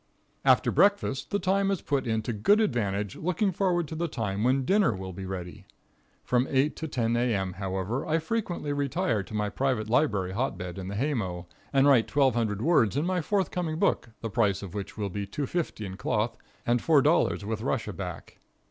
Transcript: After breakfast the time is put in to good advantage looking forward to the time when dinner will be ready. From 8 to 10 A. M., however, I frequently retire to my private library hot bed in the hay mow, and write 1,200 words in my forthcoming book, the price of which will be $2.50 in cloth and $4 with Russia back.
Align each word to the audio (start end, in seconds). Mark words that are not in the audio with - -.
After 0.43 0.71
breakfast 0.71 1.29
the 1.29 1.37
time 1.37 1.69
is 1.69 1.83
put 1.83 2.07
in 2.07 2.23
to 2.23 2.33
good 2.33 2.59
advantage 2.59 3.15
looking 3.15 3.51
forward 3.51 3.87
to 3.89 3.93
the 3.93 4.07
time 4.07 4.43
when 4.43 4.65
dinner 4.65 4.95
will 4.95 5.13
be 5.13 5.27
ready. 5.27 5.67
From 6.23 6.47
8 6.49 6.75
to 6.77 6.87
10 6.87 7.15
A. 7.15 7.35
M., 7.35 7.53
however, 7.53 8.03
I 8.07 8.17
frequently 8.17 8.73
retire 8.73 9.21
to 9.21 9.33
my 9.35 9.47
private 9.49 9.87
library 9.91 10.31
hot 10.31 10.57
bed 10.57 10.79
in 10.79 10.87
the 10.87 10.95
hay 10.95 11.13
mow, 11.13 11.45
and 11.71 11.85
write 11.85 12.09
1,200 12.09 12.63
words 12.63 12.97
in 12.97 13.05
my 13.05 13.21
forthcoming 13.21 13.77
book, 13.77 14.09
the 14.21 14.31
price 14.31 14.63
of 14.63 14.73
which 14.73 14.97
will 14.97 15.09
be 15.11 15.27
$2.50 15.27 15.85
in 15.85 15.97
cloth 15.97 16.35
and 16.65 16.79
$4 16.81 17.43
with 17.43 17.61
Russia 17.61 17.93
back. 17.93 18.39